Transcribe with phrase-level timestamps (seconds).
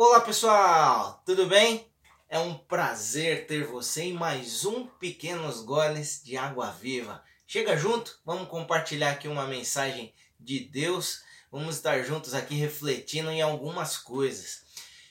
[0.00, 1.92] Olá pessoal, tudo bem?
[2.28, 7.20] É um prazer ter você em mais um Pequenos Goles de Água Viva.
[7.48, 11.24] Chega junto, vamos compartilhar aqui uma mensagem de Deus.
[11.50, 14.62] Vamos estar juntos aqui refletindo em algumas coisas.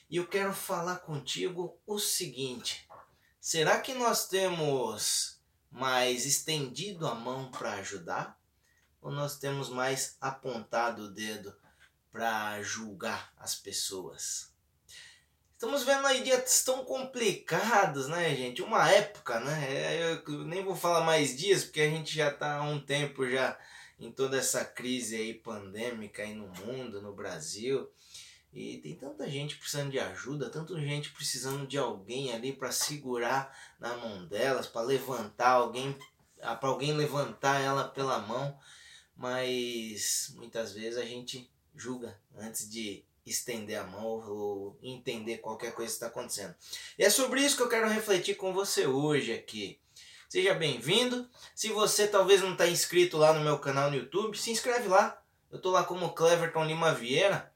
[0.08, 2.88] E eu quero falar contigo o seguinte:
[3.38, 5.38] será que nós temos
[5.70, 8.40] mais estendido a mão para ajudar?
[9.02, 11.54] Ou nós temos mais apontado o dedo
[12.10, 14.56] para julgar as pessoas?
[15.58, 18.62] Estamos vendo aí dias tão complicados, né, gente?
[18.62, 19.66] Uma época, né?
[19.68, 23.28] É, eu nem vou falar mais dias, porque a gente já está há um tempo
[23.28, 23.58] já
[23.98, 27.90] em toda essa crise aí pandêmica aí no mundo, no Brasil.
[28.52, 33.52] E tem tanta gente precisando de ajuda, tanta gente precisando de alguém ali para segurar
[33.80, 35.98] na mão delas, para levantar alguém,
[36.40, 38.56] ah, para alguém levantar ela pela mão.
[39.16, 45.90] Mas muitas vezes a gente julga antes de estender a mão ou entender qualquer coisa
[45.90, 46.54] que está acontecendo.
[46.98, 49.80] E é sobre isso que eu quero refletir com você hoje aqui.
[50.28, 51.28] Seja bem-vindo.
[51.54, 55.20] Se você talvez não está inscrito lá no meu canal no YouTube, se inscreve lá.
[55.50, 57.52] Eu estou lá como Cleverton Lima Vieira.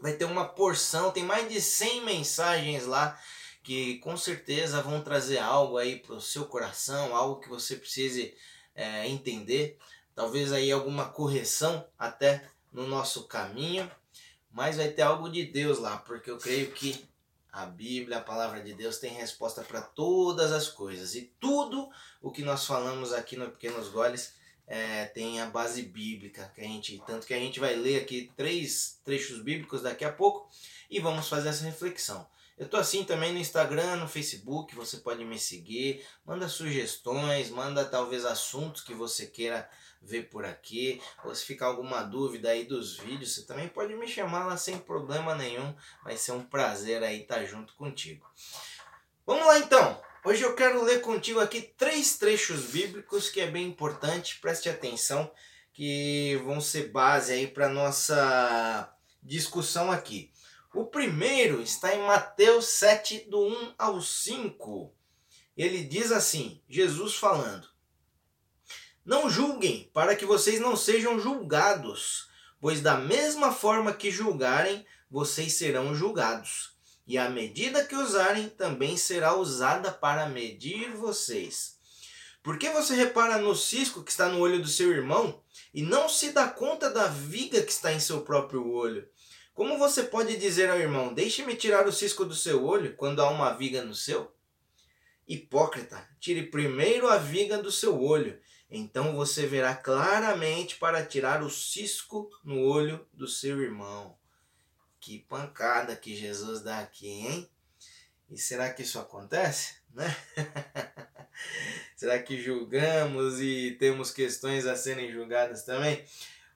[0.00, 3.20] Vai ter uma porção, tem mais de 100 mensagens lá
[3.62, 8.34] que com certeza vão trazer algo aí para o seu coração, algo que você precise
[8.74, 9.76] é, entender.
[10.14, 13.90] Talvez aí alguma correção até no nosso caminho
[14.50, 17.08] mas vai ter algo de Deus lá, porque eu creio que
[17.52, 21.14] a Bíblia, a palavra de Deus, tem resposta para todas as coisas.
[21.14, 21.88] E tudo
[22.22, 24.34] o que nós falamos aqui no Pequenos Goles
[24.66, 28.30] é, tem a base bíblica, que a gente, tanto que a gente vai ler aqui
[28.36, 30.48] três trechos bíblicos daqui a pouco
[30.90, 32.28] e vamos fazer essa reflexão.
[32.58, 37.84] Eu tô assim também no Instagram, no Facebook, você pode me seguir, manda sugestões, manda
[37.84, 39.68] talvez assuntos que você queira
[40.00, 44.06] ver por aqui, ou se ficar alguma dúvida aí dos vídeos, você também pode me
[44.06, 48.26] chamar lá sem problema nenhum, vai ser um prazer aí estar junto contigo.
[49.26, 50.00] Vamos lá então.
[50.24, 55.30] Hoje eu quero ler contigo aqui três trechos bíblicos que é bem importante, preste atenção,
[55.72, 60.32] que vão ser base aí para nossa discussão aqui.
[60.74, 64.94] O primeiro está em Mateus 7, do 1 ao 5.
[65.56, 67.68] Ele diz assim: Jesus falando:
[69.08, 72.28] Não julguem, para que vocês não sejam julgados,
[72.60, 76.76] pois da mesma forma que julgarem, vocês serão julgados.
[77.06, 81.78] E a medida que usarem também será usada para medir vocês.
[82.42, 85.42] Por que você repara no cisco que está no olho do seu irmão
[85.72, 89.08] e não se dá conta da viga que está em seu próprio olho?
[89.54, 93.30] Como você pode dizer ao irmão: Deixe-me tirar o cisco do seu olho quando há
[93.30, 94.30] uma viga no seu?
[95.26, 98.38] Hipócrita, tire primeiro a viga do seu olho,
[98.70, 104.16] então você verá claramente para tirar o cisco no olho do seu irmão.
[105.00, 107.50] Que pancada que Jesus dá aqui, hein?
[108.30, 109.76] E será que isso acontece?
[109.94, 110.14] Né?
[111.96, 116.04] será que julgamos e temos questões a serem julgadas também?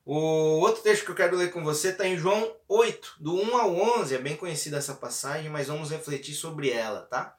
[0.05, 0.15] O
[0.61, 4.01] outro texto que eu quero ler com você está em João 8, do 1 ao
[4.01, 4.15] 11.
[4.17, 7.39] É bem conhecida essa passagem, mas vamos refletir sobre ela, tá?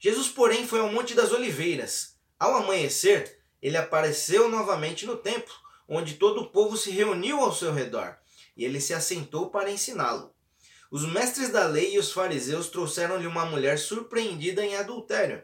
[0.00, 2.18] Jesus, porém, foi ao Monte das Oliveiras.
[2.38, 5.54] Ao amanhecer, ele apareceu novamente no templo,
[5.88, 8.16] onde todo o povo se reuniu ao seu redor,
[8.56, 10.34] e ele se assentou para ensiná-lo.
[10.90, 15.42] Os mestres da lei e os fariseus trouxeram-lhe uma mulher surpreendida em adultério.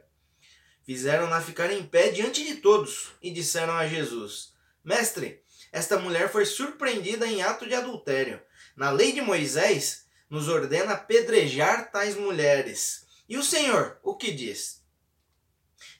[0.84, 4.52] Fizeram-na ficar em pé diante de todos e disseram a Jesus:
[4.82, 5.42] Mestre,
[5.72, 8.40] esta mulher foi surpreendida em ato de adultério.
[8.76, 13.06] Na lei de Moisés, nos ordena apedrejar tais mulheres.
[13.28, 14.83] E o Senhor, o que diz?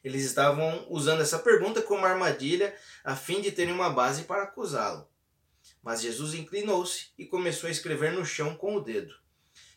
[0.02, 2.74] Eles estavam usando essa pergunta como armadilha
[3.04, 5.08] a fim de terem uma base para acusá-lo.
[5.82, 9.14] Mas Jesus inclinou-se e começou a escrever no chão com o dedo.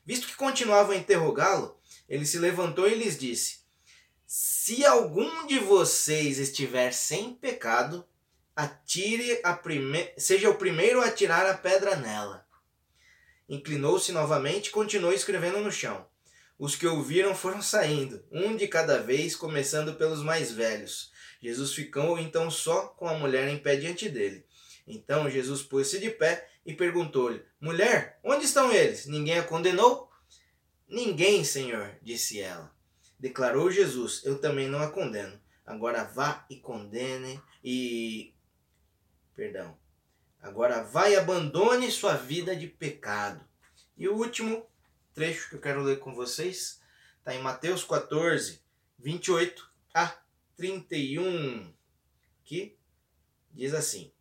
[0.06, 3.59] Visto que continuavam a interrogá-lo, ele se levantou e lhes disse:
[4.25, 8.07] Se algum de vocês estiver sem pecado,
[8.56, 10.12] atire a prime...
[10.18, 12.47] seja o primeiro a tirar a pedra nela.
[13.50, 16.07] Inclinou-se novamente e continuou escrevendo no chão.
[16.57, 21.12] Os que ouviram foram saindo, um de cada vez, começando pelos mais velhos.
[21.42, 24.45] Jesus ficou então só com a mulher em pé diante dele.
[24.88, 29.06] Então Jesus pôs-se de pé e perguntou-lhe: Mulher, onde estão eles?
[29.06, 30.09] Ninguém a condenou?
[30.88, 32.74] Ninguém, Senhor, disse ela.
[33.19, 35.39] Declarou Jesus: Eu também não a condeno.
[35.65, 38.33] Agora vá e condene e
[39.38, 39.77] Perdão.
[40.42, 43.39] Agora vai e abandone sua vida de pecado.
[43.95, 44.65] E o último
[45.18, 46.80] trecho que eu quero ler com vocês
[47.18, 48.62] está em Mateus 14,
[49.00, 50.16] 28 a
[50.56, 51.74] 31,
[52.46, 52.78] que
[53.52, 54.12] diz assim: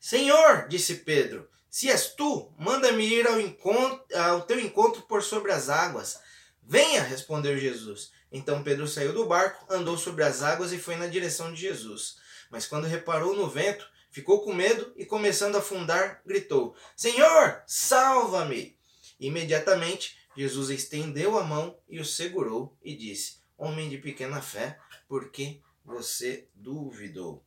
[0.00, 5.52] Senhor, disse Pedro, Se és tu, manda-me ir ao, encontro, ao teu encontro por sobre
[5.52, 6.18] as águas.
[6.62, 8.10] Venha, respondeu Jesus.
[8.32, 12.16] Então Pedro saiu do barco, andou sobre as águas e foi na direção de Jesus.
[12.50, 18.77] Mas quando reparou no vento, ficou com medo e, começando a afundar, gritou: Senhor, salva-me!
[19.18, 24.78] Imediatamente, Jesus estendeu a mão e o segurou e disse: Homem de pequena fé,
[25.08, 27.44] por que você duvidou?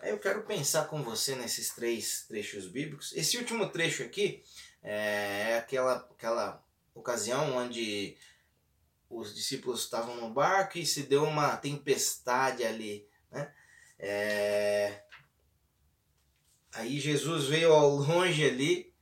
[0.00, 3.12] Aí eu quero pensar com você nesses três trechos bíblicos.
[3.16, 4.42] Esse último trecho aqui
[4.82, 6.64] é aquela, aquela
[6.94, 8.16] ocasião onde
[9.10, 13.08] os discípulos estavam no barco e se deu uma tempestade ali.
[13.30, 13.52] Né?
[13.98, 15.02] É...
[16.72, 18.92] Aí Jesus veio ao longe ali,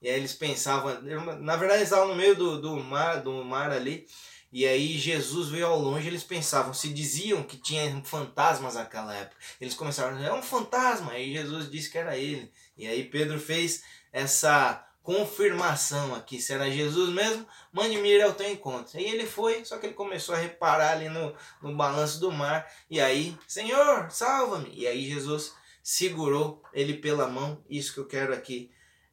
[0.00, 1.00] e aí eles pensavam,
[1.40, 4.06] na verdade eles estavam no meio do, do mar, do mar ali,
[4.52, 9.36] e aí Jesus veio ao longe, eles pensavam, se diziam que tinha fantasmas naquela época.
[9.60, 11.12] Eles começaram é um fantasma.
[11.12, 12.50] Aí Jesus disse que era ele.
[12.76, 18.50] E aí Pedro fez essa confirmação aqui, se era Jesus mesmo, mande-me ir ao teu
[18.50, 18.98] encontro.
[18.98, 22.70] E ele foi, só que ele começou a reparar ali no, no balanço do mar.
[22.90, 24.70] E aí, Senhor, salva-me.
[24.74, 27.62] E aí Jesus segurou ele pela mão.
[27.68, 28.70] Isso que eu quero aqui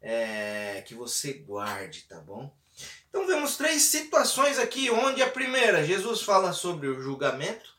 [0.10, 2.50] é, que você guarde, tá bom?
[3.10, 7.76] Então vemos três situações aqui, onde a primeira, Jesus fala sobre o julgamento.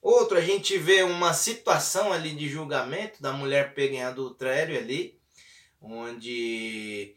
[0.00, 5.18] Outro, a gente vê uma situação ali de julgamento da mulher pega em adultério ali,
[5.82, 7.16] onde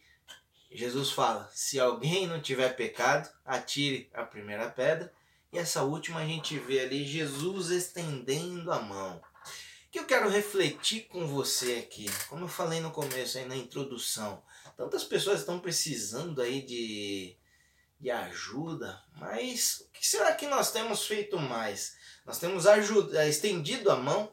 [0.72, 5.14] Jesus fala: se alguém não tiver pecado, atire a primeira pedra.
[5.54, 9.22] E essa última a gente vê ali Jesus estendendo a mão.
[9.92, 14.44] Que eu quero refletir com você aqui, como eu falei no começo aí na introdução,
[14.78, 17.40] tantas pessoas estão precisando aí de
[18.00, 21.98] de ajuda, mas o que será que nós temos feito mais?
[22.26, 24.32] Nós temos ajuda, estendido a mão,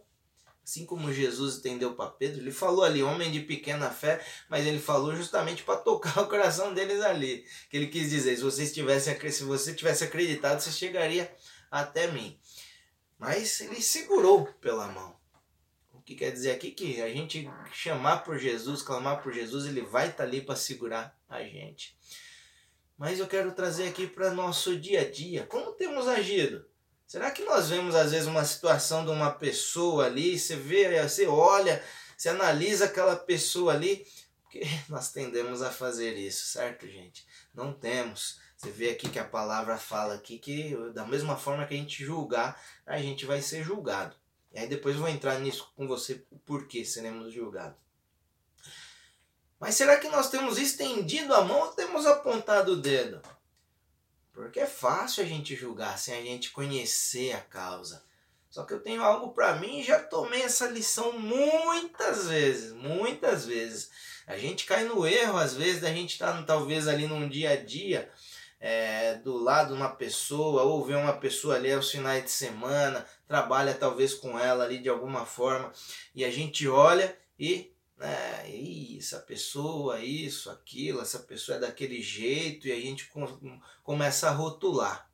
[0.62, 2.40] assim como Jesus estendeu para Pedro.
[2.40, 6.72] Ele falou ali, homem de pequena fé, mas ele falou justamente para tocar o coração
[6.72, 7.44] deles ali.
[7.68, 11.34] Que ele quis dizer, se você tivesse, se você tivesse acreditado, você chegaria
[11.70, 12.38] até mim.
[13.18, 15.16] Mas ele segurou pela mão.
[16.06, 20.06] Que quer dizer aqui que a gente chamar por Jesus, clamar por Jesus, ele vai
[20.06, 21.98] estar tá ali para segurar a gente.
[22.96, 25.44] Mas eu quero trazer aqui para nosso dia a dia.
[25.46, 26.64] Como temos agido?
[27.08, 31.26] Será que nós vemos às vezes uma situação de uma pessoa ali, você vê, você
[31.26, 31.82] olha,
[32.16, 34.06] você analisa aquela pessoa ali,
[34.42, 37.26] porque nós tendemos a fazer isso, certo, gente?
[37.52, 38.40] Não temos.
[38.56, 42.04] Você vê aqui que a palavra fala aqui que da mesma forma que a gente
[42.04, 44.16] julgar, a gente vai ser julgado.
[44.52, 47.76] E aí depois eu vou entrar nisso com você, o porquê seremos julgados.
[49.58, 53.22] Mas será que nós temos estendido a mão ou temos apontado o dedo?
[54.32, 58.04] Porque é fácil a gente julgar sem a gente conhecer a causa.
[58.50, 63.44] Só que eu tenho algo para mim e já tomei essa lição muitas vezes, muitas
[63.46, 63.90] vezes.
[64.26, 67.50] A gente cai no erro, às vezes, da gente estar tá, talvez ali num dia
[67.50, 68.10] a dia,
[68.60, 73.74] é, do lado uma pessoa, ou ver uma pessoa ali aos finais de semana, trabalha
[73.74, 75.72] talvez com ela ali de alguma forma,
[76.14, 78.50] e a gente olha e né?
[78.50, 83.10] Isso, a pessoa, isso, aquilo, essa pessoa é daquele jeito e a gente
[83.82, 85.08] começa a rotular.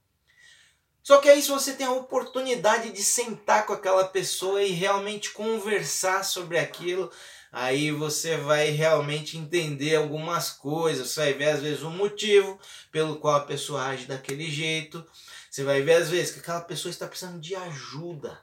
[1.03, 5.31] Só que aí se você tem a oportunidade de sentar com aquela pessoa e realmente
[5.31, 7.11] conversar sobre aquilo,
[7.53, 12.59] aí você vai realmente entender algumas coisas, você vai ver às vezes o motivo
[12.91, 15.07] pelo qual a pessoa age daquele jeito,
[15.51, 18.41] você vai ver às vezes que aquela pessoa está precisando de ajuda.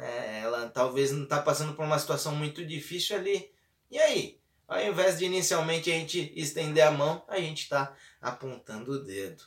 [0.00, 3.50] É, ela talvez não está passando por uma situação muito difícil ali.
[3.90, 4.40] E aí?
[4.66, 9.44] Ao invés de inicialmente a gente estender a mão, a gente está apontando o dedo.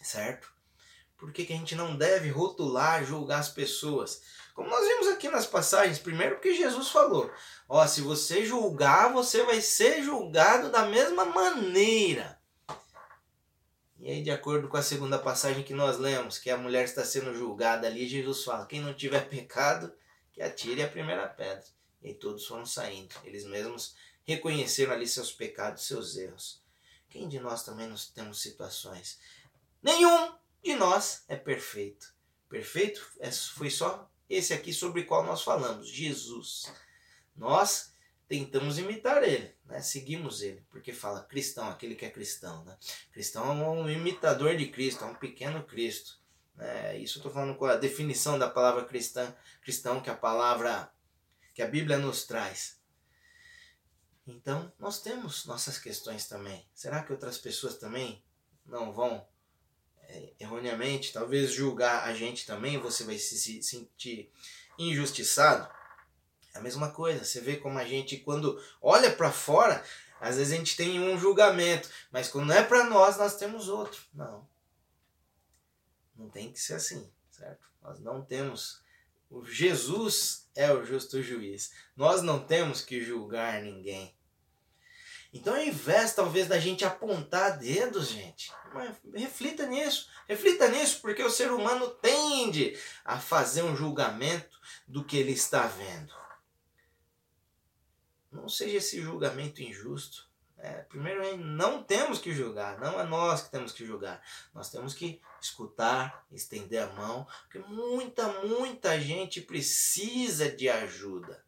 [0.00, 0.55] Certo?
[1.16, 4.22] Por que, que a gente não deve rotular, julgar as pessoas?
[4.54, 7.30] Como nós vimos aqui nas passagens, primeiro porque Jesus falou:
[7.68, 12.38] Ó, se você julgar, você vai ser julgado da mesma maneira.
[13.98, 17.04] E aí, de acordo com a segunda passagem que nós lemos, que a mulher está
[17.04, 19.92] sendo julgada ali, Jesus fala: quem não tiver pecado,
[20.32, 21.64] que atire a primeira pedra.
[22.02, 23.14] E todos foram saindo.
[23.24, 26.62] Eles mesmos reconheceram ali seus pecados, seus erros.
[27.08, 29.18] Quem de nós também nos temos situações?
[29.82, 30.34] Nenhum
[30.66, 32.12] de nós é perfeito.
[32.48, 36.64] Perfeito é, foi só esse aqui sobre o qual nós falamos, Jesus.
[37.36, 37.94] Nós
[38.26, 39.80] tentamos imitar ele, né?
[39.80, 42.64] seguimos ele, porque fala cristão, aquele que é cristão.
[42.64, 42.76] Né?
[43.12, 46.18] Cristão é um imitador de Cristo, é um pequeno Cristo.
[46.56, 46.98] Né?
[46.98, 49.32] Isso eu estou falando com a definição da palavra cristã,
[49.62, 50.90] cristão, que a palavra,
[51.54, 52.80] que a Bíblia nos traz.
[54.26, 56.68] Então, nós temos nossas questões também.
[56.74, 58.24] Será que outras pessoas também
[58.64, 59.24] não vão
[60.38, 62.78] erroneamente, talvez julgar a gente também?
[62.78, 64.30] Você vai se sentir
[64.78, 65.68] injustiçado?
[66.54, 69.84] É a mesma coisa, você vê como a gente, quando olha para fora,
[70.20, 74.02] Às vezes a gente tem um julgamento, mas quando é para nós, nós temos outro.
[74.14, 74.48] Não.
[76.16, 77.68] Não tem que ser assim, certo?
[77.82, 78.82] Nós não temos.
[79.30, 81.72] O Jesus é o justo juiz.
[81.94, 84.15] Nós não temos que julgar ninguém.
[85.36, 88.50] Então, ao invés, talvez, da gente apontar dedos, gente,
[89.14, 90.08] reflita nisso.
[90.26, 95.66] Reflita nisso, porque o ser humano tende a fazer um julgamento do que ele está
[95.66, 96.14] vendo.
[98.32, 100.26] Não seja esse julgamento injusto.
[100.56, 104.22] É, primeiro, não temos que julgar, não é nós que temos que julgar.
[104.54, 111.45] Nós temos que escutar, estender a mão, porque muita, muita gente precisa de ajuda.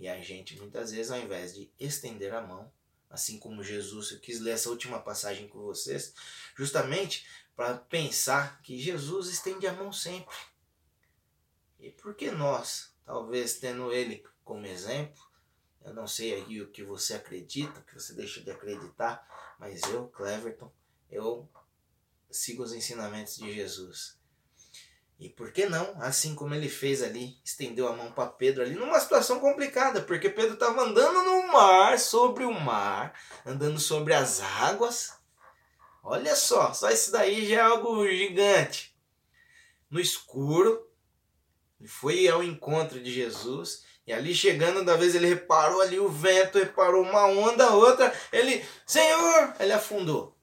[0.00, 2.72] E a gente, muitas vezes, ao invés de estender a mão,
[3.10, 6.14] assim como Jesus, eu quis ler essa última passagem com vocês,
[6.56, 10.34] justamente para pensar que Jesus estende a mão sempre.
[11.78, 15.22] E por que nós, talvez tendo ele como exemplo,
[15.82, 19.22] eu não sei aí o que você acredita, o que você deixa de acreditar,
[19.58, 20.72] mas eu, Cleverton,
[21.10, 21.46] eu
[22.30, 24.18] sigo os ensinamentos de Jesus.
[25.20, 28.74] E por que não, assim como ele fez ali, estendeu a mão para Pedro ali
[28.74, 33.12] numa situação complicada, porque Pedro estava andando no mar, sobre o mar,
[33.44, 35.12] andando sobre as águas.
[36.02, 38.96] Olha só, só isso daí já é algo gigante.
[39.90, 40.88] No escuro,
[41.78, 46.08] ele foi ao encontro de Jesus e ali chegando, da vez ele reparou ali o
[46.08, 50.34] vento, reparou uma onda, outra, ele, Senhor, ele afundou.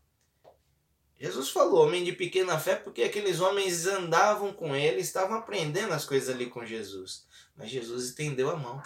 [1.19, 6.05] Jesus falou, homem de pequena fé, porque aqueles homens andavam com ele, estavam aprendendo as
[6.05, 7.25] coisas ali com Jesus.
[7.55, 8.81] Mas Jesus estendeu a mão.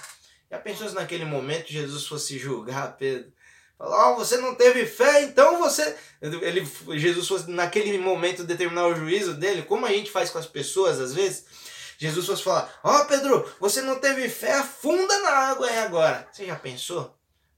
[0.49, 3.31] Já pensou se naquele momento Jesus fosse julgar Pedro?
[3.77, 5.97] Falar, oh, você não teve fé, então você.
[6.21, 6.65] Ele,
[6.99, 10.99] Jesus fosse naquele momento determinar o juízo dele, como a gente faz com as pessoas
[10.99, 11.45] às vezes
[12.01, 16.27] Jesus fosse falar: Ó oh, Pedro, você não teve fé, afunda na água aí agora.
[16.31, 17.15] Você já pensou?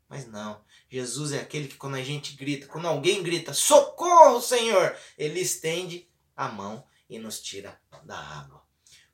[0.09, 0.59] Mas não.
[0.93, 6.07] Jesus é aquele que quando a gente grita, quando alguém grita, socorro, Senhor, ele estende
[6.37, 8.63] a mão e nos tira da água.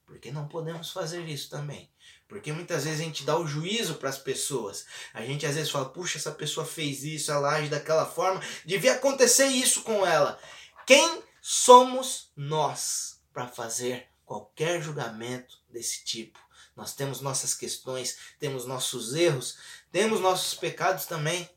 [0.06, 1.90] Porque não podemos fazer isso também.
[2.28, 4.86] Porque muitas vezes a gente dá o juízo para as pessoas.
[5.14, 8.96] A gente às vezes fala, puxa, essa pessoa fez isso, ela age daquela forma, devia
[8.96, 10.38] acontecer isso com ela.
[10.86, 16.38] Quem somos nós para fazer qualquer julgamento desse tipo.
[16.76, 19.58] Nós temos nossas questões, temos nossos erros,
[19.94, 21.50] temos nossos pecados também.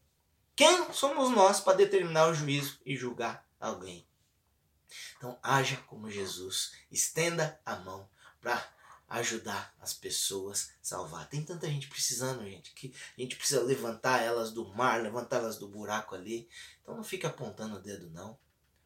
[0.62, 4.07] Quem somos nós para determinar o juízo e julgar alguém?
[5.16, 8.09] Então, haja como Jesus, estenda a mão
[8.40, 8.64] para
[9.09, 11.28] ajudar as pessoas a salvar.
[11.28, 15.59] Tem tanta gente precisando, gente, que a gente precisa levantar elas do mar, levantar elas
[15.59, 16.49] do buraco ali.
[16.81, 18.38] Então não fique apontando o dedo não.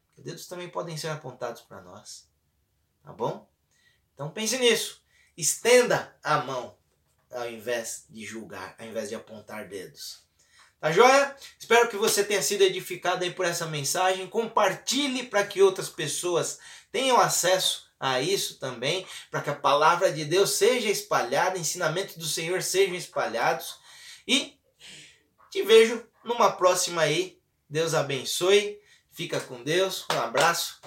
[0.07, 2.27] Porque dedos também podem ser apontados para nós.
[3.03, 3.47] Tá bom?
[4.15, 5.03] Então pense nisso.
[5.37, 6.75] Estenda a mão
[7.29, 10.25] ao invés de julgar, ao invés de apontar dedos.
[10.79, 11.35] Tá joia?
[11.67, 14.25] Espero que você tenha sido edificado aí por essa mensagem.
[14.25, 16.59] Compartilhe para que outras pessoas
[16.93, 22.25] tenham acesso a isso também, para que a palavra de Deus seja espalhada, ensinamentos do
[22.25, 23.79] Senhor sejam espalhados.
[24.25, 24.57] E
[25.51, 27.37] te vejo numa próxima aí.
[27.69, 28.79] Deus abençoe.
[29.11, 30.05] Fica com Deus.
[30.13, 30.79] Um abraço.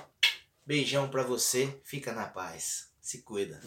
[0.64, 1.78] Beijão para você.
[1.84, 2.88] Fica na paz.
[3.02, 3.60] Se cuida.